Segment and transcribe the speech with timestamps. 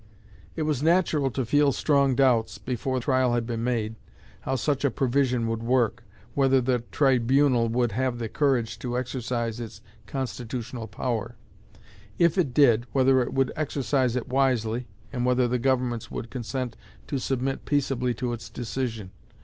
[0.55, 3.97] It was natural to feel strong doubts, before trial had been made,
[4.39, 9.59] how such a provision would work; whether the tribunal would have the courage to exercise
[9.59, 11.35] its constitutional power;
[12.17, 16.75] if it did, whether it would exercise it wisely, and whether the governments would consent
[17.05, 19.11] to submit peaceably to its decision.